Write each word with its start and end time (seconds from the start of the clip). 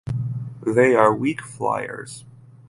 They 0.65 0.95
are 0.95 1.13
weak 1.13 1.41
fliers. 1.43 2.25